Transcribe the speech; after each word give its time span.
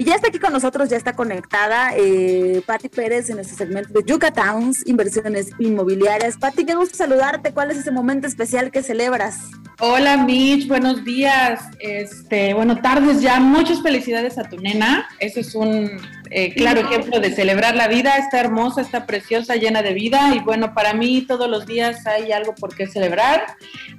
Y 0.00 0.04
ya 0.04 0.14
está 0.14 0.28
aquí 0.28 0.38
con 0.38 0.54
nosotros, 0.54 0.88
ya 0.88 0.96
está 0.96 1.12
conectada 1.12 1.90
eh, 1.94 2.62
Patti 2.64 2.88
Pérez 2.88 3.28
en 3.28 3.36
nuestro 3.36 3.58
segmento 3.58 3.92
de 3.92 4.02
Yucatowns, 4.02 4.86
Inversiones 4.86 5.50
Inmobiliarias. 5.58 6.38
Patti, 6.38 6.64
qué 6.64 6.74
gusto 6.74 6.96
saludarte. 6.96 7.52
¿Cuál 7.52 7.70
es 7.70 7.76
ese 7.76 7.90
momento 7.90 8.26
especial 8.26 8.70
que 8.70 8.82
celebras? 8.82 9.50
Hola 9.78 10.16
Mitch, 10.16 10.66
buenos 10.68 11.04
días. 11.04 11.60
Este, 11.80 12.54
bueno, 12.54 12.80
tardes 12.80 13.20
ya. 13.20 13.40
Muchas 13.40 13.82
felicidades 13.82 14.38
a 14.38 14.44
tu 14.44 14.56
nena. 14.56 15.06
Ese 15.18 15.40
es 15.40 15.54
un 15.54 15.90
eh, 16.30 16.54
claro 16.54 16.80
ejemplo 16.80 17.20
de 17.20 17.34
celebrar 17.34 17.76
la 17.76 17.86
vida. 17.86 18.16
Está 18.16 18.40
hermosa, 18.40 18.80
está 18.80 19.04
preciosa, 19.04 19.56
llena 19.56 19.82
de 19.82 19.92
vida. 19.92 20.34
Y 20.34 20.38
bueno, 20.38 20.72
para 20.72 20.94
mí 20.94 21.26
todos 21.28 21.50
los 21.50 21.66
días 21.66 22.06
hay 22.06 22.32
algo 22.32 22.54
por 22.54 22.74
qué 22.74 22.86
celebrar. 22.86 23.44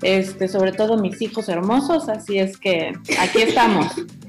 Este, 0.02 0.48
sobre 0.48 0.72
todo 0.72 0.98
mis 0.98 1.22
hijos 1.22 1.48
hermosos. 1.48 2.10
Así 2.10 2.40
es 2.40 2.58
que 2.58 2.92
aquí 3.20 3.44
estamos. 3.44 3.94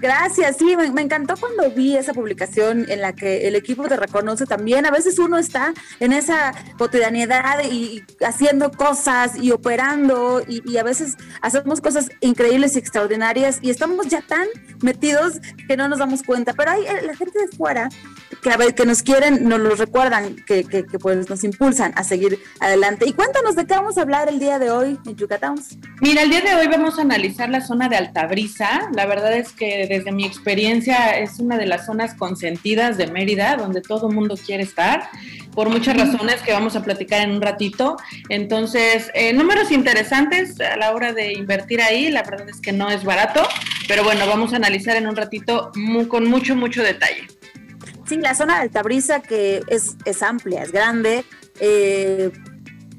Gracias, 0.00 0.58
sí, 0.58 0.76
me, 0.76 1.02
encantó 1.02 1.34
cuando 1.36 1.70
vi 1.70 1.96
esa 1.96 2.12
publicación 2.12 2.86
en 2.88 3.00
la 3.00 3.14
que 3.14 3.48
el 3.48 3.56
equipo 3.56 3.88
te 3.88 3.96
reconoce 3.96 4.46
también. 4.46 4.86
A 4.86 4.92
veces 4.92 5.18
uno 5.18 5.38
está 5.38 5.74
en 5.98 6.12
esa 6.12 6.54
cotidianidad 6.78 7.64
y, 7.64 8.04
haciendo 8.24 8.70
cosas 8.70 9.36
y 9.36 9.50
operando 9.50 10.42
y, 10.46 10.76
a 10.76 10.84
veces 10.84 11.16
hacemos 11.42 11.80
cosas 11.80 12.10
increíbles 12.20 12.76
y 12.76 12.78
extraordinarias 12.78 13.58
y 13.60 13.70
estamos 13.70 14.06
ya 14.06 14.22
tan 14.22 14.46
metidos 14.82 15.40
que 15.66 15.76
no 15.76 15.88
nos 15.88 15.98
damos 15.98 16.22
cuenta. 16.22 16.52
Pero 16.52 16.70
hay 16.70 16.82
eh, 16.82 17.02
la 17.04 17.16
gente 17.16 17.38
de 17.40 17.48
fuera 17.48 17.88
que, 18.42 18.50
a 18.50 18.56
ver, 18.56 18.74
que 18.74 18.86
nos 18.86 19.02
quieren, 19.02 19.48
nos 19.48 19.60
lo 19.60 19.74
recuerdan, 19.74 20.36
que, 20.46 20.64
que, 20.64 20.84
pues 20.98 21.28
nos 21.28 21.44
impulsan 21.44 21.92
a 21.96 22.04
seguir 22.04 22.38
adelante. 22.60 23.06
Y 23.08 23.12
cuéntanos 23.12 23.56
de 23.56 23.66
qué 23.66 23.74
vamos 23.74 23.98
a 23.98 24.02
hablar 24.02 24.28
el 24.28 24.38
día 24.38 24.58
de 24.58 24.70
hoy 24.70 24.98
en 25.06 25.16
Yucatán. 25.16 25.56
Mira, 26.00 26.22
el 26.22 26.30
día 26.30 26.40
de 26.40 26.54
hoy 26.54 26.66
vamos 26.68 26.98
a 26.98 27.02
analizar 27.02 27.48
la 27.48 27.60
zona 27.60 27.88
de 27.88 27.96
Altabrisa. 27.96 28.90
La 28.94 29.06
verdad 29.06 29.32
es 29.32 29.52
que 29.52 29.86
desde 29.88 30.12
mi 30.12 30.24
experiencia 30.24 31.18
es 31.18 31.38
una 31.38 31.56
de 31.56 31.66
las 31.66 31.86
zonas 31.86 32.14
consentidas 32.14 32.96
de 32.96 33.06
Mérida, 33.06 33.56
donde 33.56 33.80
todo 33.80 34.08
el 34.08 34.14
mundo 34.14 34.36
quiere 34.36 34.62
estar, 34.62 35.08
por 35.54 35.70
muchas 35.70 35.96
razones 35.96 36.40
que 36.42 36.52
vamos 36.52 36.76
a 36.76 36.82
platicar 36.82 37.22
en 37.22 37.32
un 37.32 37.42
ratito. 37.42 37.96
Entonces, 38.28 39.10
eh, 39.14 39.32
números 39.32 39.70
interesantes 39.70 40.60
a 40.60 40.76
la 40.76 40.92
hora 40.92 41.12
de 41.12 41.32
invertir 41.32 41.80
ahí, 41.80 42.10
la 42.10 42.22
verdad 42.22 42.48
es 42.48 42.60
que 42.60 42.72
no 42.72 42.90
es 42.90 43.04
barato, 43.04 43.42
pero 43.86 44.04
bueno, 44.04 44.26
vamos 44.26 44.52
a 44.52 44.56
analizar 44.56 44.96
en 44.96 45.06
un 45.06 45.16
ratito 45.16 45.72
con 46.08 46.26
mucho, 46.26 46.54
mucho 46.54 46.82
detalle. 46.82 47.26
Sí, 48.08 48.16
la 48.16 48.34
zona 48.34 48.54
de 48.54 48.62
Altabrisa 48.62 49.20
que 49.20 49.62
es, 49.66 49.96
es 50.06 50.22
amplia, 50.22 50.62
es 50.62 50.72
grande. 50.72 51.26
Eh, 51.60 52.32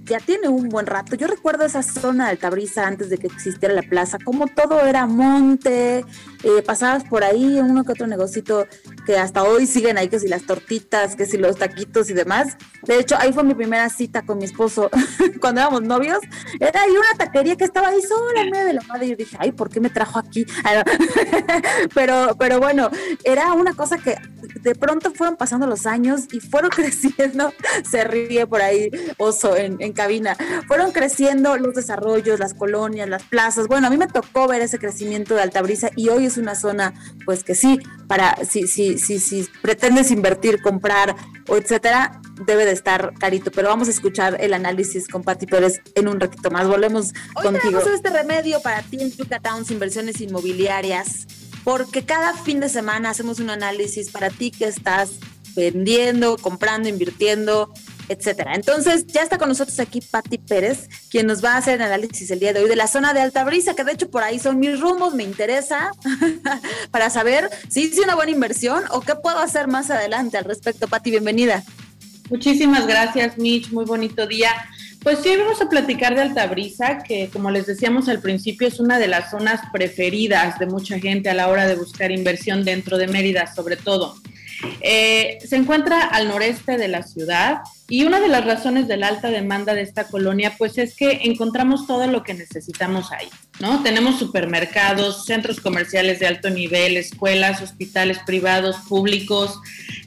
ya 0.03 0.19
tiene 0.19 0.47
un 0.49 0.69
buen 0.69 0.85
rato. 0.85 1.15
Yo 1.15 1.25
recuerdo 1.25 1.65
esa 1.65 1.81
zona 1.81 2.25
de 2.25 2.31
Altabrisa 2.31 2.85
antes 2.85 3.09
de 3.09 3.17
que 3.17 3.27
existiera 3.27 3.73
la 3.73 3.81
plaza, 3.81 4.19
como 4.23 4.47
todo 4.47 4.85
era 4.85 5.07
monte, 5.07 6.05
eh, 6.43 6.61
pasabas 6.61 7.03
por 7.03 7.23
ahí 7.23 7.59
uno 7.59 7.83
que 7.83 7.91
otro 7.91 8.07
negocito 8.07 8.67
que 9.05 9.17
hasta 9.17 9.43
hoy 9.43 9.67
siguen 9.67 9.97
ahí, 9.97 10.07
que 10.07 10.19
si 10.19 10.27
las 10.27 10.43
tortitas, 10.43 11.15
que 11.15 11.25
si 11.25 11.37
los 11.37 11.57
taquitos 11.57 12.09
y 12.09 12.13
demás. 12.13 12.57
De 12.83 12.97
hecho, 12.97 13.15
ahí 13.19 13.33
fue 13.33 13.43
mi 13.43 13.53
primera 13.53 13.89
cita 13.89 14.21
con 14.21 14.37
mi 14.37 14.45
esposo 14.45 14.89
cuando 15.41 15.61
éramos 15.61 15.81
novios. 15.81 16.19
Era 16.59 16.83
ahí 16.83 16.91
una 16.91 17.17
taquería 17.17 17.55
que 17.55 17.65
estaba 17.65 17.89
ahí 17.89 18.01
sola 18.01 18.41
en 18.41 18.51
medio 18.51 18.65
de 18.67 18.73
la 18.73 18.81
madre 18.83 19.07
y 19.07 19.09
yo 19.09 19.15
dije, 19.15 19.37
ay, 19.39 19.51
¿por 19.51 19.69
qué 19.69 19.79
me 19.79 19.89
trajo 19.89 20.19
aquí? 20.19 20.45
pero, 21.93 22.35
pero 22.37 22.59
bueno, 22.59 22.89
era 23.23 23.53
una 23.53 23.73
cosa 23.73 23.97
que 23.97 24.15
de 24.61 24.75
pronto 24.75 25.11
fueron 25.11 25.35
pasando 25.35 25.67
los 25.67 25.85
años 25.85 26.21
y 26.31 26.39
fueron 26.39 26.69
creciendo, 26.69 27.53
se 27.89 28.03
ríe 28.03 28.47
por 28.47 28.61
ahí 28.61 28.89
oso 29.17 29.55
en, 29.55 29.77
en 29.79 29.93
cabina, 29.93 30.35
fueron 30.67 30.91
creciendo 30.91 31.57
los 31.57 31.75
desarrollos, 31.75 32.39
las 32.39 32.53
colonias, 32.53 33.09
las 33.09 33.23
plazas. 33.23 33.67
Bueno, 33.67 33.87
a 33.87 33.89
mí 33.89 33.97
me 33.97 34.07
tocó 34.07 34.47
ver 34.47 34.61
ese 34.61 34.79
crecimiento 34.79 35.35
de 35.35 35.41
Altabrisa 35.41 35.89
y 35.95 36.09
hoy 36.09 36.28
es 36.29 36.37
una 36.37 36.55
zona, 36.55 36.93
pues 37.25 37.43
que 37.43 37.55
sí, 37.55 37.79
para 38.07 38.37
si, 38.45 38.67
si, 38.67 38.97
si, 38.97 39.19
si 39.19 39.47
pretendes 39.61 40.11
invertir, 40.11 40.61
comprar 40.61 41.15
o 41.47 41.57
etcétera, 41.57 42.21
debe 42.45 42.65
de 42.65 42.71
estar 42.71 43.13
carito. 43.19 43.51
Pero 43.51 43.67
vamos 43.67 43.87
a 43.87 43.91
escuchar 43.91 44.37
el 44.39 44.53
análisis 44.53 45.07
con 45.07 45.23
Pati 45.23 45.45
Pérez 45.45 45.81
en 45.95 46.07
un 46.07 46.19
ratito 46.19 46.49
más. 46.51 46.67
Volvemos 46.67 47.13
hoy 47.35 47.43
contigo. 47.43 47.79
este 47.79 48.09
remedio 48.09 48.61
para 48.61 48.81
ti 48.81 48.97
en 49.01 49.11
Yucatán, 49.11 49.65
inversiones 49.69 50.21
inmobiliarias, 50.21 51.27
porque 51.63 52.05
cada 52.05 52.33
fin 52.33 52.59
de 52.59 52.69
semana 52.69 53.09
hacemos 53.09 53.39
un 53.39 53.49
análisis 53.49 54.09
para 54.09 54.29
ti 54.29 54.51
que 54.51 54.65
estás 54.65 55.11
vendiendo, 55.55 56.37
comprando, 56.37 56.87
invirtiendo, 56.87 57.73
etcétera. 58.09 58.55
Entonces, 58.55 59.07
ya 59.07 59.21
está 59.21 59.37
con 59.37 59.47
nosotros 59.47 59.79
aquí 59.79 60.01
Patti 60.01 60.39
Pérez, 60.39 60.89
quien 61.09 61.27
nos 61.27 61.43
va 61.43 61.53
a 61.53 61.57
hacer 61.57 61.81
análisis 61.81 62.29
el 62.31 62.39
día 62.39 62.51
de 62.51 62.61
hoy 62.61 62.69
de 62.69 62.75
la 62.75 62.87
zona 62.87 63.13
de 63.13 63.21
Alta 63.21 63.43
Brisa, 63.43 63.75
que 63.75 63.83
de 63.83 63.93
hecho 63.93 64.09
por 64.09 64.23
ahí 64.23 64.39
son 64.39 64.59
mis 64.59 64.79
rumbos, 64.79 65.13
me 65.13 65.23
interesa 65.23 65.91
para 66.91 67.09
saber 67.09 67.49
si 67.69 67.83
hice 67.83 68.01
una 68.01 68.15
buena 68.15 68.31
inversión 68.31 68.83
o 68.91 69.01
qué 69.01 69.15
puedo 69.15 69.39
hacer 69.39 69.67
más 69.67 69.89
adelante 69.91 70.37
al 70.37 70.45
respecto. 70.45 70.87
Patti, 70.87 71.11
bienvenida. 71.11 71.63
Muchísimas 72.29 72.85
gracias, 72.85 73.37
Mitch. 73.37 73.71
Muy 73.71 73.85
bonito 73.85 74.27
día. 74.27 74.51
Pues 75.01 75.19
sí, 75.19 75.35
vamos 75.37 75.61
a 75.61 75.69
platicar 75.69 76.13
de 76.13 76.21
Altabrisa, 76.21 76.99
que 76.99 77.29
como 77.29 77.51
les 77.51 77.65
decíamos 77.65 78.09
al 78.09 78.19
principio 78.19 78.67
es 78.67 78.79
una 78.79 78.99
de 78.99 79.07
las 79.07 79.31
zonas 79.31 79.61
preferidas 79.71 80.59
de 80.59 80.65
mucha 80.65 80.99
gente 80.99 81.29
a 81.29 81.33
la 81.33 81.47
hora 81.47 81.67
de 81.67 81.75
buscar 81.75 82.11
inversión 82.11 82.65
dentro 82.65 82.97
de 82.97 83.07
Mérida, 83.07 83.47
sobre 83.53 83.77
todo. 83.77 84.15
Eh, 84.81 85.39
se 85.47 85.55
encuentra 85.55 86.01
al 86.01 86.27
noreste 86.27 86.77
de 86.77 86.87
la 86.87 87.03
ciudad 87.03 87.59
y 87.87 88.03
una 88.03 88.19
de 88.19 88.27
las 88.27 88.45
razones 88.45 88.87
de 88.87 88.97
la 88.97 89.07
alta 89.07 89.29
demanda 89.29 89.73
de 89.73 89.81
esta 89.81 90.07
colonia 90.07 90.55
pues 90.57 90.77
es 90.77 90.95
que 90.95 91.21
encontramos 91.23 91.87
todo 91.87 92.05
lo 92.07 92.23
que 92.23 92.33
necesitamos 92.33 93.11
ahí, 93.11 93.29
¿no? 93.59 93.81
Tenemos 93.83 94.19
supermercados, 94.19 95.25
centros 95.25 95.59
comerciales 95.59 96.19
de 96.19 96.27
alto 96.27 96.49
nivel, 96.49 96.97
escuelas, 96.97 97.61
hospitales 97.61 98.19
privados, 98.25 98.75
públicos, 98.87 99.59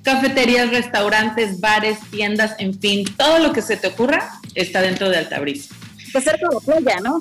cafeterías, 0.03 0.71
restaurantes, 0.71 1.61
bares, 1.61 1.99
tiendas, 2.11 2.55
en 2.59 2.79
fin, 2.79 3.05
todo 3.17 3.39
lo 3.39 3.53
que 3.53 3.63
se 3.63 3.77
te 3.77 3.89
ocurra 3.89 4.31
está 4.55 4.83
dentro 4.83 5.09
de 5.09 5.17
Altabrisa. 5.17 5.75
Pues 6.13 6.25
cerca 6.25 6.47
de 6.49 6.81
playa, 6.81 7.01
¿no? 7.01 7.19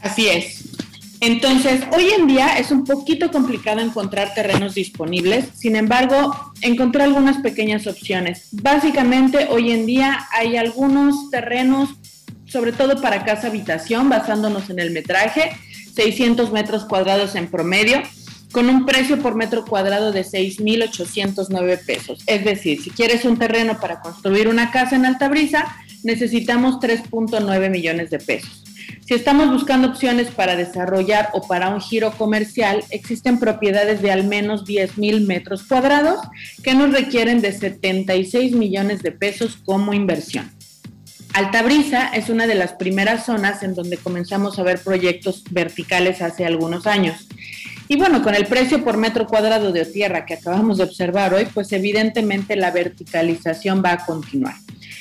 Así 0.00 0.28
es. 0.28 0.64
Entonces, 1.20 1.82
hoy 1.92 2.10
en 2.18 2.26
día 2.26 2.58
es 2.58 2.72
un 2.72 2.84
poquito 2.84 3.30
complicado 3.30 3.78
encontrar 3.78 4.34
terrenos 4.34 4.74
disponibles, 4.74 5.44
sin 5.54 5.76
embargo, 5.76 6.51
encontré 6.62 7.02
algunas 7.02 7.38
pequeñas 7.38 7.86
opciones. 7.86 8.48
Básicamente, 8.52 9.48
hoy 9.50 9.72
en 9.72 9.86
día 9.86 10.26
hay 10.32 10.56
algunos 10.56 11.30
terrenos, 11.30 11.90
sobre 12.46 12.72
todo 12.72 13.00
para 13.00 13.24
casa 13.24 13.48
habitación, 13.48 14.08
basándonos 14.08 14.70
en 14.70 14.78
el 14.78 14.90
metraje, 14.90 15.52
600 15.94 16.52
metros 16.52 16.84
cuadrados 16.84 17.34
en 17.34 17.48
promedio, 17.48 18.02
con 18.52 18.68
un 18.68 18.86
precio 18.86 19.18
por 19.20 19.34
metro 19.34 19.64
cuadrado 19.64 20.12
de 20.12 20.22
6.809 20.24 21.84
pesos. 21.84 22.22
Es 22.26 22.44
decir, 22.44 22.82
si 22.82 22.90
quieres 22.90 23.24
un 23.24 23.38
terreno 23.38 23.78
para 23.80 24.00
construir 24.00 24.48
una 24.48 24.70
casa 24.70 24.96
en 24.96 25.06
Altabrisa, 25.06 25.74
necesitamos 26.02 26.78
3.9 26.78 27.70
millones 27.70 28.10
de 28.10 28.18
pesos. 28.18 28.61
Si 29.06 29.14
estamos 29.14 29.50
buscando 29.50 29.88
opciones 29.88 30.30
para 30.30 30.56
desarrollar 30.56 31.30
o 31.32 31.46
para 31.46 31.68
un 31.68 31.80
giro 31.80 32.12
comercial, 32.12 32.84
existen 32.90 33.38
propiedades 33.38 34.00
de 34.02 34.10
al 34.10 34.24
menos 34.24 34.64
10 34.64 34.98
mil 34.98 35.26
metros 35.26 35.64
cuadrados 35.64 36.20
que 36.62 36.74
nos 36.74 36.92
requieren 36.92 37.40
de 37.40 37.52
76 37.52 38.52
millones 38.52 39.02
de 39.02 39.12
pesos 39.12 39.58
como 39.64 39.92
inversión. 39.92 40.50
Altabrisa 41.34 42.08
es 42.08 42.28
una 42.28 42.46
de 42.46 42.54
las 42.54 42.74
primeras 42.74 43.24
zonas 43.24 43.62
en 43.62 43.74
donde 43.74 43.96
comenzamos 43.96 44.58
a 44.58 44.62
ver 44.62 44.80
proyectos 44.80 45.44
verticales 45.50 46.20
hace 46.20 46.44
algunos 46.44 46.86
años. 46.86 47.26
Y 47.88 47.96
bueno, 47.96 48.22
con 48.22 48.34
el 48.34 48.46
precio 48.46 48.84
por 48.84 48.96
metro 48.96 49.26
cuadrado 49.26 49.72
de 49.72 49.84
tierra 49.86 50.26
que 50.26 50.34
acabamos 50.34 50.78
de 50.78 50.84
observar 50.84 51.32
hoy, 51.34 51.46
pues 51.52 51.72
evidentemente 51.72 52.54
la 52.56 52.70
verticalización 52.70 53.82
va 53.84 53.92
a 53.92 54.04
continuar. 54.04 54.54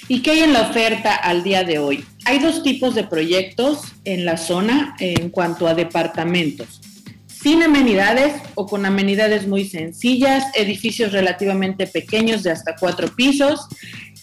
¿Y 0.08 0.22
qué 0.22 0.32
hay 0.32 0.40
en 0.40 0.54
la 0.54 0.70
oferta 0.70 1.16
al 1.16 1.44
día 1.44 1.64
de 1.64 1.80
hoy? 1.80 2.06
Hay 2.26 2.40
dos 2.40 2.64
tipos 2.64 2.96
de 2.96 3.04
proyectos 3.04 3.84
en 4.04 4.26
la 4.26 4.38
zona 4.38 4.96
en 5.00 5.30
cuanto 5.30 5.68
a 5.68 5.74
departamentos. 5.74 6.82
Sin 7.28 7.64
amenidades 7.64 8.34
o 8.56 8.68
con 8.68 8.86
amenidades 8.86 9.48
muy 9.48 9.66
sencillas, 9.66 10.46
edificios 10.54 11.12
relativamente 11.12 11.88
pequeños 11.88 12.44
de 12.44 12.52
hasta 12.52 12.76
cuatro 12.76 13.08
pisos 13.16 13.68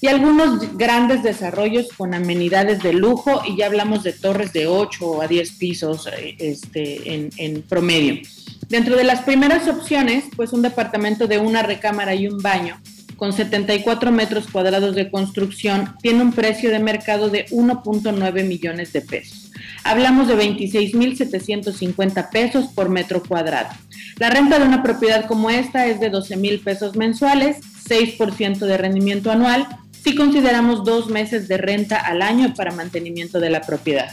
y 0.00 0.06
algunos 0.06 0.76
grandes 0.76 1.23
desarrollos 1.25 1.88
con 1.97 2.14
amenidades 2.14 2.82
de 2.82 2.93
lujo 2.93 3.43
y 3.44 3.56
ya 3.56 3.67
hablamos 3.67 4.05
de 4.05 4.12
torres 4.12 4.53
de 4.53 4.69
8 4.69 5.23
a 5.23 5.26
10 5.26 5.53
pisos 5.53 6.06
eh, 6.06 6.37
este, 6.38 7.14
en, 7.14 7.31
en 7.37 7.62
promedio. 7.62 8.23
Dentro 8.69 8.97
de 8.97 9.05
las 9.05 9.23
primeras 9.23 9.67
opciones, 9.67 10.25
pues 10.37 10.53
un 10.53 10.62
departamento 10.62 11.26
de 11.26 11.38
una 11.38 11.62
recámara 11.62 12.14
y 12.14 12.29
un 12.29 12.38
baño 12.38 12.81
con 13.19 13.32
74 13.32 14.12
metros 14.12 14.47
cuadrados 14.47 14.94
de 14.94 15.11
construcción, 15.11 15.97
tiene 16.00 16.23
un 16.23 16.32
precio 16.32 16.70
de 16.70 16.79
mercado 16.79 17.29
de 17.31 17.47
1.9 17.47 18.44
millones 18.44 18.93
de 18.93 19.00
pesos. 19.00 19.50
Hablamos 19.82 20.29
de 20.29 20.37
26.750 20.37 22.31
pesos 22.31 22.69
por 22.69 22.88
metro 22.88 23.20
cuadrado. 23.23 23.70
La 24.19 24.31
renta 24.31 24.61
de 24.61 24.65
una 24.65 24.85
propiedad 24.85 25.26
como 25.26 25.50
esta 25.50 25.87
es 25.88 25.99
de 25.99 26.11
12 26.11 26.37
mil 26.37 26.61
pesos 26.61 26.94
mensuales, 26.94 27.56
6% 27.88 28.59
de 28.59 28.79
rendimiento 28.79 29.32
anual, 29.32 29.67
si 30.05 30.14
consideramos 30.14 30.85
dos 30.85 31.09
meses 31.09 31.49
de 31.49 31.59
renta 31.59 31.97
al 31.97 32.23
año 32.23 32.55
para 32.55 32.71
mantenimiento 32.71 33.41
de 33.41 33.50
la 33.50 33.62
propiedad. 33.62 34.12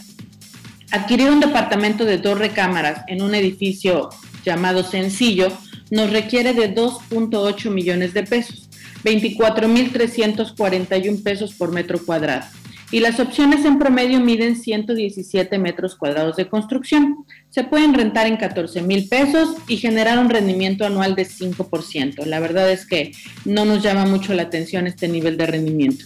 Adquirir 0.90 1.30
un 1.30 1.40
departamento 1.40 2.06
de 2.06 2.18
dos 2.18 2.40
recámaras 2.40 3.04
en 3.08 3.22
un 3.22 3.36
edificio 3.36 4.10
llamado 4.44 4.84
sencillo 4.84 5.56
nos 5.92 6.10
requiere 6.10 6.54
de 6.54 6.74
2.8 6.74 7.70
millones 7.70 8.14
de 8.14 8.24
pesos, 8.24 8.65
24.341 9.06 11.24
pesos 11.24 11.54
por 11.54 11.72
metro 11.72 12.04
cuadrado. 12.04 12.46
Y 12.92 13.00
las 13.00 13.20
opciones 13.20 13.66
en 13.66 13.80
promedio 13.80 14.20
miden 14.20 14.56
117 14.56 15.58
metros 15.58 15.96
cuadrados 15.96 16.36
de 16.36 16.48
construcción. 16.48 17.26
Se 17.50 17.64
pueden 17.64 17.94
rentar 17.94 18.28
en 18.28 18.38
14 18.38 18.82
mil 18.82 19.08
pesos 19.08 19.56
y 19.68 19.78
generar 19.78 20.20
un 20.20 20.30
rendimiento 20.30 20.86
anual 20.86 21.16
de 21.16 21.26
5%. 21.26 22.26
La 22.26 22.40
verdad 22.40 22.72
es 22.72 22.86
que 22.86 23.12
no 23.44 23.66
nos 23.66 23.84
llama 23.84 24.06
mucho 24.06 24.34
la 24.34 24.44
atención 24.44 24.88
este 24.88 25.08
nivel 25.08 25.38
de 25.38 25.46
rendimiento. 25.46 26.06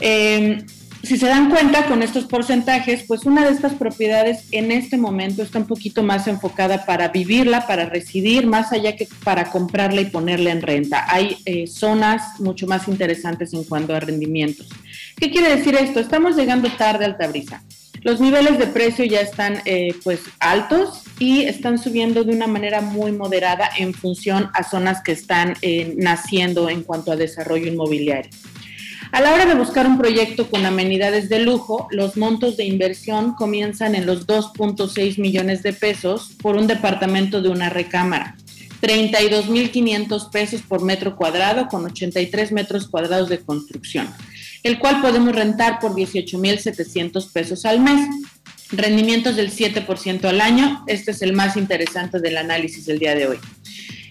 Eh, 0.00 0.64
si 1.02 1.16
se 1.16 1.26
dan 1.26 1.48
cuenta 1.48 1.86
con 1.86 2.02
estos 2.02 2.24
porcentajes, 2.24 3.04
pues 3.06 3.24
una 3.24 3.44
de 3.44 3.52
estas 3.52 3.74
propiedades 3.74 4.44
en 4.50 4.72
este 4.72 4.96
momento 4.96 5.42
está 5.42 5.58
un 5.58 5.66
poquito 5.66 6.02
más 6.02 6.26
enfocada 6.26 6.84
para 6.84 7.08
vivirla, 7.08 7.66
para 7.66 7.86
residir, 7.86 8.46
más 8.46 8.72
allá 8.72 8.96
que 8.96 9.08
para 9.22 9.50
comprarla 9.50 10.00
y 10.00 10.06
ponerla 10.06 10.50
en 10.50 10.62
renta. 10.62 11.06
Hay 11.08 11.38
eh, 11.44 11.66
zonas 11.66 12.40
mucho 12.40 12.66
más 12.66 12.88
interesantes 12.88 13.52
en 13.54 13.64
cuanto 13.64 13.94
a 13.94 14.00
rendimientos. 14.00 14.68
¿Qué 15.16 15.30
quiere 15.30 15.54
decir 15.54 15.76
esto? 15.76 16.00
Estamos 16.00 16.36
llegando 16.36 16.68
tarde 16.72 17.04
a 17.04 17.08
Altabrisa. 17.08 17.62
Los 18.02 18.20
niveles 18.20 18.58
de 18.58 18.66
precio 18.66 19.04
ya 19.04 19.20
están 19.20 19.60
eh, 19.64 19.94
pues 20.04 20.20
altos 20.38 21.02
y 21.18 21.42
están 21.42 21.78
subiendo 21.78 22.22
de 22.22 22.32
una 22.32 22.46
manera 22.46 22.80
muy 22.80 23.12
moderada 23.12 23.68
en 23.76 23.92
función 23.92 24.50
a 24.54 24.62
zonas 24.62 25.02
que 25.02 25.12
están 25.12 25.54
eh, 25.62 25.94
naciendo 25.96 26.68
en 26.68 26.82
cuanto 26.82 27.10
a 27.10 27.16
desarrollo 27.16 27.66
inmobiliario. 27.66 28.30
A 29.10 29.22
la 29.22 29.32
hora 29.32 29.46
de 29.46 29.54
buscar 29.54 29.86
un 29.86 29.96
proyecto 29.96 30.50
con 30.50 30.66
amenidades 30.66 31.30
de 31.30 31.40
lujo, 31.40 31.88
los 31.90 32.16
montos 32.18 32.58
de 32.58 32.64
inversión 32.64 33.34
comienzan 33.34 33.94
en 33.94 34.04
los 34.04 34.26
2.6 34.26 35.18
millones 35.18 35.62
de 35.62 35.72
pesos 35.72 36.32
por 36.42 36.56
un 36.56 36.66
departamento 36.66 37.40
de 37.40 37.48
una 37.48 37.70
recámara, 37.70 38.36
32.500 38.82 40.30
pesos 40.30 40.60
por 40.60 40.82
metro 40.82 41.16
cuadrado 41.16 41.68
con 41.68 41.86
83 41.86 42.52
metros 42.52 42.86
cuadrados 42.86 43.30
de 43.30 43.40
construcción, 43.40 44.08
el 44.62 44.78
cual 44.78 45.00
podemos 45.00 45.34
rentar 45.34 45.80
por 45.80 45.94
18.700 45.94 47.32
pesos 47.32 47.64
al 47.64 47.80
mes. 47.80 48.08
Rendimientos 48.70 49.36
del 49.36 49.50
7% 49.50 50.26
al 50.26 50.42
año, 50.42 50.84
este 50.86 51.12
es 51.12 51.22
el 51.22 51.32
más 51.32 51.56
interesante 51.56 52.20
del 52.20 52.36
análisis 52.36 52.84
del 52.84 52.98
día 52.98 53.14
de 53.14 53.26
hoy. 53.26 53.38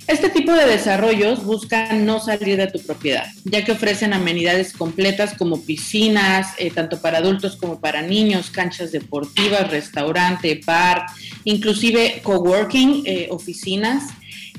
Este 0.08 0.30
tipo 0.30 0.54
de 0.54 0.66
desarrollos 0.66 1.44
buscan 1.44 2.06
no 2.06 2.22
salir 2.22 2.56
de 2.56 2.68
tu 2.68 2.80
propiedad, 2.80 3.26
ya 3.44 3.66
que 3.66 3.74
ofrecen 3.74 4.14
amenidades 4.14 4.72
completas 4.72 5.34
como 5.38 5.62
piscinas, 5.62 6.54
eh, 6.58 6.72
tanto 6.72 7.02
para 7.02 7.18
adultos 7.18 7.58
como 7.58 7.82
para 7.82 8.02
niños, 8.02 8.50
canchas 8.50 8.94
deportivas, 8.94 9.70
restaurante, 9.70 10.62
bar, 10.66 11.08
inclusive 11.44 12.22
coworking, 12.24 13.04
eh, 13.06 13.28
oficinas, 13.32 14.06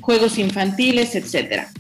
juegos 0.03 0.37
infantiles, 0.37 1.15
etcétera. 1.15 1.71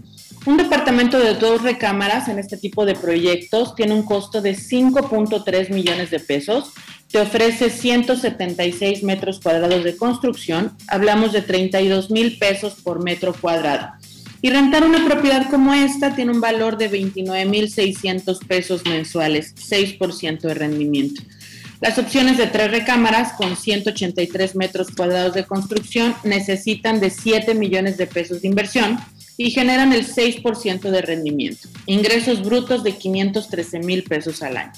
Un 0.46 0.56
departamento 0.56 1.18
de 1.18 1.34
dos 1.34 1.62
recámaras 1.62 2.28
en 2.28 2.38
este 2.38 2.56
tipo 2.56 2.86
de 2.86 2.94
proyectos 2.94 3.74
tiene 3.74 3.92
un 3.92 4.02
costo 4.02 4.40
de 4.40 4.54
5.3 4.54 5.68
millones 5.68 6.10
de 6.10 6.20
pesos, 6.20 6.72
te 7.10 7.19
ofrece 7.20 7.70
176 7.70 9.02
metros 9.02 9.40
cuadrados 9.40 9.82
de 9.82 9.96
construcción, 9.96 10.72
hablamos 10.88 11.32
de 11.32 11.43
32 11.43 12.10
mil 12.10 12.38
pesos 12.38 12.75
por 12.75 13.02
metro 13.02 13.32
cuadrado. 13.32 13.93
Y 14.40 14.50
rentar 14.50 14.84
una 14.84 15.05
propiedad 15.05 15.50
como 15.50 15.75
esta 15.75 16.14
tiene 16.14 16.31
un 16.31 16.40
valor 16.40 16.78
de 16.78 16.88
29 16.88 17.44
mil 17.46 17.70
600 17.70 18.38
pesos 18.40 18.84
mensuales, 18.84 19.55
6% 19.56 20.40
de 20.40 20.55
rendimiento. 20.55 21.22
Las 21.81 21.99
opciones 21.99 22.38
de 22.38 22.46
tres 22.46 22.70
recámaras 22.70 23.32
con 23.34 23.56
183 23.56 24.56
metros 24.56 24.88
cuadrados 24.90 25.34
de 25.34 25.44
construcción 25.44 26.14
necesitan 26.25 27.00
de 27.00 27.11
7 27.11 27.54
millones 27.54 27.96
de 27.96 28.06
pesos 28.06 28.43
de 28.43 28.49
inversión 28.49 28.99
y 29.37 29.50
generan 29.50 29.93
el 29.93 30.06
6% 30.06 30.90
de 30.90 31.02
rendimiento. 31.02 31.69
Ingresos 31.87 32.43
brutos 32.43 32.82
de 32.82 32.93
513 32.93 33.78
mil 33.81 34.02
pesos 34.02 34.43
al 34.43 34.56
año. 34.56 34.72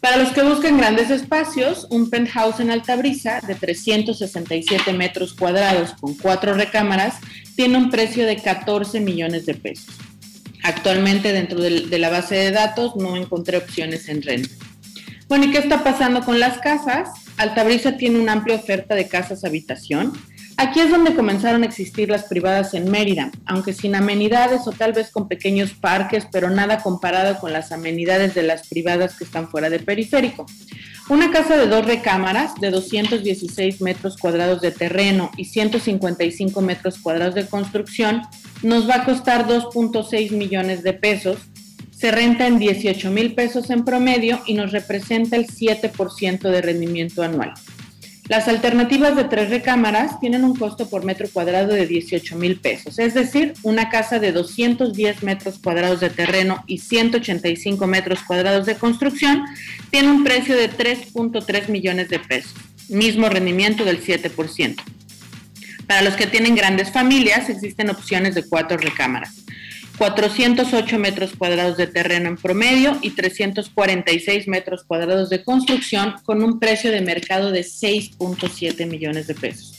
Para 0.00 0.16
los 0.16 0.30
que 0.30 0.42
buscan 0.42 0.78
grandes 0.78 1.10
espacios, 1.10 1.88
un 1.90 2.08
penthouse 2.08 2.60
en 2.60 2.70
Altabrisa 2.70 3.40
de 3.40 3.56
367 3.56 4.92
metros 4.92 5.34
cuadrados 5.34 5.92
con 6.00 6.14
cuatro 6.14 6.54
recámaras 6.54 7.16
tiene 7.56 7.78
un 7.78 7.90
precio 7.90 8.24
de 8.24 8.36
14 8.36 9.00
millones 9.00 9.44
de 9.46 9.54
pesos. 9.54 9.94
Actualmente 10.62 11.32
dentro 11.32 11.60
de, 11.60 11.98
la 11.98 12.10
base 12.10 12.36
de 12.36 12.52
datos 12.52 12.94
no 12.94 13.16
encontré 13.16 13.56
opciones 13.56 14.08
en 14.08 14.22
renta. 14.22 14.54
Bueno, 15.26 15.46
¿y 15.46 15.50
qué 15.50 15.58
está 15.58 15.82
pasando 15.82 16.24
con 16.24 16.38
las 16.38 16.58
casas? 16.58 17.10
Altabrisa 17.36 17.96
tiene 17.96 18.20
una 18.20 18.32
amplia 18.32 18.56
oferta 18.56 18.94
de 18.94 19.08
casas 19.08 19.44
habitación 19.44 20.12
Aquí 20.60 20.80
es 20.80 20.90
donde 20.90 21.14
comenzaron 21.14 21.62
a 21.62 21.66
existir 21.66 22.08
las 22.08 22.24
privadas 22.24 22.74
en 22.74 22.90
Mérida, 22.90 23.30
aunque 23.46 23.72
sin 23.72 23.94
amenidades 23.94 24.66
o 24.66 24.72
tal 24.72 24.92
vez 24.92 25.12
con 25.12 25.28
pequeños 25.28 25.70
parques, 25.70 26.26
pero 26.32 26.50
nada 26.50 26.82
comparado 26.82 27.38
con 27.38 27.52
las 27.52 27.70
amenidades 27.70 28.34
de 28.34 28.42
las 28.42 28.66
privadas 28.66 29.16
que 29.16 29.22
están 29.22 29.48
fuera 29.48 29.70
de 29.70 29.78
periférico. 29.78 30.46
Una 31.08 31.30
casa 31.30 31.56
de 31.56 31.68
dos 31.68 31.86
recámaras, 31.86 32.56
de 32.56 32.72
216 32.72 33.80
metros 33.82 34.16
cuadrados 34.16 34.60
de 34.60 34.72
terreno 34.72 35.30
y 35.36 35.44
155 35.44 36.60
metros 36.60 36.98
cuadrados 36.98 37.36
de 37.36 37.46
construcción, 37.46 38.22
nos 38.64 38.90
va 38.90 38.96
a 38.96 39.04
costar 39.04 39.46
2.6 39.46 40.32
millones 40.32 40.82
de 40.82 40.92
pesos. 40.92 41.38
Se 41.96 42.10
renta 42.10 42.48
en 42.48 42.58
18 42.58 43.12
mil 43.12 43.36
pesos 43.36 43.70
en 43.70 43.84
promedio 43.84 44.40
y 44.44 44.54
nos 44.54 44.72
representa 44.72 45.36
el 45.36 45.46
7% 45.46 46.50
de 46.50 46.62
rendimiento 46.62 47.22
anual. 47.22 47.54
Las 48.28 48.46
alternativas 48.46 49.16
de 49.16 49.24
tres 49.24 49.48
recámaras 49.48 50.20
tienen 50.20 50.44
un 50.44 50.54
costo 50.54 50.90
por 50.90 51.02
metro 51.02 51.26
cuadrado 51.32 51.72
de 51.72 51.86
18 51.86 52.36
mil 52.36 52.60
pesos, 52.60 52.98
es 52.98 53.14
decir, 53.14 53.54
una 53.62 53.88
casa 53.88 54.18
de 54.18 54.32
210 54.32 55.22
metros 55.22 55.58
cuadrados 55.58 56.00
de 56.00 56.10
terreno 56.10 56.62
y 56.66 56.76
185 56.76 57.86
metros 57.86 58.22
cuadrados 58.22 58.66
de 58.66 58.74
construcción 58.74 59.44
tiene 59.90 60.10
un 60.10 60.24
precio 60.24 60.56
de 60.56 60.70
3.3 60.70 61.68
millones 61.68 62.10
de 62.10 62.18
pesos, 62.18 62.54
mismo 62.90 63.30
rendimiento 63.30 63.86
del 63.86 64.04
7%. 64.04 64.76
Para 65.86 66.02
los 66.02 66.14
que 66.14 66.26
tienen 66.26 66.54
grandes 66.54 66.92
familias 66.92 67.48
existen 67.48 67.88
opciones 67.88 68.34
de 68.34 68.46
cuatro 68.46 68.76
recámaras. 68.76 69.36
408 69.98 70.98
metros 70.98 71.32
cuadrados 71.36 71.76
de 71.76 71.88
terreno 71.88 72.28
en 72.28 72.36
promedio 72.36 72.96
y 73.02 73.10
346 73.10 74.46
metros 74.46 74.84
cuadrados 74.84 75.28
de 75.28 75.42
construcción 75.42 76.14
con 76.24 76.42
un 76.42 76.60
precio 76.60 76.92
de 76.92 77.00
mercado 77.00 77.50
de 77.50 77.62
6.7 77.62 78.86
millones 78.86 79.26
de 79.26 79.34
pesos. 79.34 79.74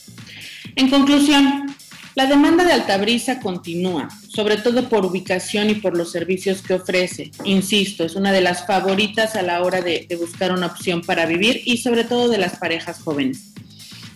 En 0.76 0.90
conclusión, 0.90 1.74
la 2.14 2.26
demanda 2.26 2.64
de 2.64 2.72
Altabrisa 2.72 3.40
continúa, 3.40 4.08
sobre 4.28 4.58
todo 4.58 4.88
por 4.88 5.06
ubicación 5.06 5.70
y 5.70 5.74
por 5.74 5.96
los 5.96 6.12
servicios 6.12 6.60
que 6.60 6.74
ofrece. 6.74 7.30
Insisto, 7.44 8.04
es 8.04 8.14
una 8.14 8.30
de 8.30 8.42
las 8.42 8.66
favoritas 8.66 9.36
a 9.36 9.42
la 9.42 9.62
hora 9.62 9.80
de, 9.80 10.06
de 10.08 10.16
buscar 10.16 10.52
una 10.52 10.66
opción 10.66 11.00
para 11.00 11.24
vivir 11.24 11.62
y 11.64 11.78
sobre 11.78 12.04
todo 12.04 12.28
de 12.28 12.38
las 12.38 12.58
parejas 12.58 13.00
jóvenes. 13.00 13.49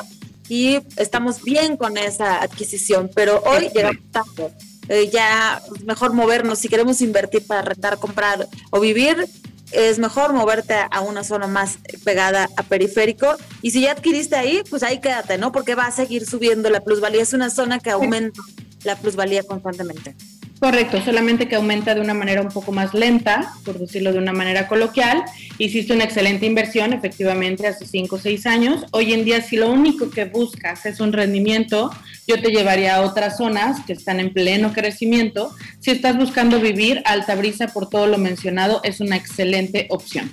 y 0.49 0.81
estamos 0.97 1.45
bien 1.45 1.77
con 1.77 1.97
esa 1.97 2.43
adquisición, 2.43 3.09
pero 3.15 3.41
hoy 3.47 3.69
llegamos 3.73 4.03
tarde 4.11 4.51
eh, 4.89 5.11
ya 5.11 5.61
mejor 5.85 6.13
movernos. 6.13 6.59
Si 6.59 6.69
queremos 6.69 7.01
invertir 7.01 7.47
para 7.47 7.63
rentar, 7.63 7.99
comprar 7.99 8.49
o 8.71 8.81
vivir, 8.81 9.29
es 9.73 9.99
mejor 9.99 10.33
moverte 10.33 10.75
a 10.91 11.01
una 11.01 11.23
zona 11.25 11.47
más 11.47 11.79
pegada 12.05 12.49
a 12.57 12.63
periférico. 12.63 13.37
Y 13.63 13.71
si 13.71 13.83
ya 13.83 13.93
adquiriste 13.93 14.37
ahí, 14.37 14.63
pues 14.69 14.83
ahí 14.83 15.01
quédate, 15.01 15.39
¿no? 15.39 15.53
Porque 15.53 15.75
va 15.75 15.87
a 15.87 15.91
seguir 15.93 16.27
subiendo 16.27 16.71
la 16.71 16.81
plusvalía. 16.81 17.23
Es 17.23 17.33
una 17.33 17.51
zona 17.51 17.79
que 17.79 17.91
aumenta 17.91 18.41
la 18.85 18.97
plusvalía 18.97 19.43
constantemente. 19.43 20.17
Correcto, 20.61 21.01
solamente 21.03 21.49
que 21.49 21.57
aumenta 21.57 21.95
de 21.95 22.03
una 22.03 22.13
manera 22.13 22.43
un 22.43 22.51
poco 22.51 22.71
más 22.71 22.93
lenta, 22.93 23.55
por 23.65 23.79
decirlo 23.79 24.13
de 24.13 24.19
una 24.19 24.35
manera 24.35 24.69
coloquial. 24.69 25.25
Hiciste 25.57 25.95
una 25.95 26.05
excelente 26.05 26.45
inversión, 26.45 26.93
efectivamente, 26.93 27.67
hace 27.67 27.87
5 27.87 28.17
o 28.17 28.19
6 28.19 28.45
años. 28.45 28.85
Hoy 28.91 29.15
en 29.15 29.25
día, 29.25 29.41
si 29.41 29.57
lo 29.57 29.73
único 29.73 30.11
que 30.11 30.27
buscas 30.27 30.85
es 30.85 31.01
un 31.01 31.15
rendimiento, 31.15 31.91
yo 32.29 32.43
te 32.43 32.51
llevaría 32.51 32.97
a 32.97 33.01
otras 33.01 33.39
zonas 33.39 33.81
que 33.87 33.95
están 33.95 34.21
en 34.21 34.35
pleno 34.35 34.75
crecimiento. 34.75 35.51
Si 35.79 35.93
estás 35.93 36.19
buscando 36.19 36.61
vivir, 36.61 37.01
Altabrisa, 37.07 37.69
por 37.69 37.89
todo 37.89 38.07
lo 38.07 38.19
mencionado, 38.19 38.83
es 38.85 39.01
una 39.01 39.17
excelente 39.17 39.87
opción. 39.89 40.31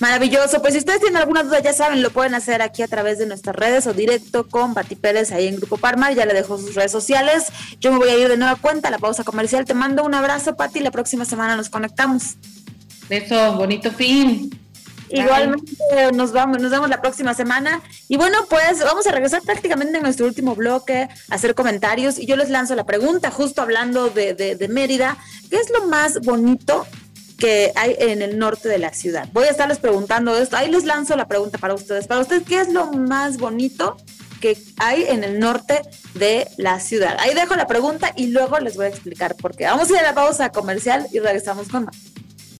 Maravilloso. 0.00 0.60
Pues 0.60 0.74
si 0.74 0.78
ustedes 0.78 1.00
tienen 1.00 1.16
alguna 1.16 1.44
duda, 1.44 1.60
ya 1.60 1.72
saben, 1.72 2.02
lo 2.02 2.10
pueden 2.10 2.34
hacer 2.34 2.62
aquí 2.62 2.82
a 2.82 2.88
través 2.88 3.18
de 3.18 3.26
nuestras 3.26 3.54
redes 3.54 3.86
o 3.86 3.92
directo 3.92 4.48
con 4.48 4.74
Pati 4.74 4.96
Pérez 4.96 5.30
ahí 5.30 5.46
en 5.46 5.56
Grupo 5.56 5.76
Parma. 5.76 6.10
Ya 6.12 6.26
le 6.26 6.34
dejo 6.34 6.58
sus 6.58 6.74
redes 6.74 6.92
sociales. 6.92 7.46
Yo 7.80 7.92
me 7.92 7.98
voy 7.98 8.08
a 8.08 8.16
ir 8.16 8.28
de 8.28 8.36
nueva 8.36 8.56
cuenta 8.56 8.88
a 8.88 8.90
la 8.90 8.98
pausa 8.98 9.22
comercial. 9.22 9.64
Te 9.64 9.74
mando 9.74 10.04
un 10.04 10.14
abrazo, 10.14 10.56
Pati. 10.56 10.80
La 10.80 10.90
próxima 10.90 11.24
semana 11.24 11.56
nos 11.56 11.70
conectamos. 11.70 12.36
Eso, 13.08 13.54
bonito 13.54 13.92
fin. 13.92 14.50
Igualmente 15.10 16.12
nos 16.12 16.32
vamos, 16.32 16.60
nos 16.60 16.70
vemos 16.70 16.88
la 16.88 17.00
próxima 17.00 17.34
semana. 17.34 17.80
Y 18.08 18.16
bueno, 18.16 18.38
pues 18.48 18.80
vamos 18.80 19.06
a 19.06 19.12
regresar 19.12 19.42
prácticamente 19.42 19.96
en 19.96 20.02
nuestro 20.02 20.26
último 20.26 20.54
bloque, 20.54 21.08
a 21.30 21.34
hacer 21.34 21.54
comentarios. 21.54 22.18
Y 22.18 22.26
yo 22.26 22.36
les 22.36 22.50
lanzo 22.50 22.74
la 22.74 22.84
pregunta, 22.84 23.30
justo 23.30 23.62
hablando 23.62 24.08
de, 24.08 24.34
de, 24.34 24.68
Mérida, 24.68 25.16
¿qué 25.50 25.56
es 25.56 25.70
lo 25.70 25.86
más 25.86 26.20
bonito 26.20 26.86
que 27.38 27.72
hay 27.76 27.96
en 27.98 28.22
el 28.22 28.38
norte 28.38 28.68
de 28.68 28.78
la 28.78 28.92
ciudad? 28.92 29.28
Voy 29.32 29.44
a 29.44 29.50
estarles 29.50 29.78
preguntando 29.78 30.36
esto. 30.36 30.56
Ahí 30.56 30.70
les 30.70 30.84
lanzo 30.84 31.16
la 31.16 31.28
pregunta 31.28 31.58
para 31.58 31.74
ustedes. 31.74 32.06
Para 32.06 32.20
ustedes, 32.20 32.44
¿qué 32.44 32.60
es 32.60 32.72
lo 32.72 32.92
más 32.92 33.38
bonito 33.38 33.96
que 34.40 34.56
hay 34.78 35.04
en 35.04 35.24
el 35.24 35.38
norte 35.38 35.82
de 36.14 36.48
la 36.56 36.80
ciudad? 36.80 37.16
Ahí 37.20 37.34
dejo 37.34 37.56
la 37.56 37.66
pregunta 37.66 38.12
y 38.16 38.28
luego 38.28 38.58
les 38.58 38.76
voy 38.76 38.86
a 38.86 38.88
explicar 38.88 39.36
por 39.36 39.56
qué. 39.56 39.64
Vamos 39.64 39.90
a 39.90 39.92
ir 39.92 39.98
a 39.98 40.02
la 40.02 40.14
pausa 40.14 40.50
comercial 40.50 41.06
y 41.12 41.18
regresamos 41.18 41.68
con 41.68 41.84
más. 41.86 42.13